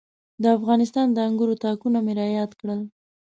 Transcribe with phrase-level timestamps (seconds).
[0.41, 2.79] د افغانستان د انګورو تاکونه مې را یاد کړل.